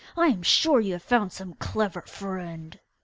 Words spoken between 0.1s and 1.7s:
I am sure you have found some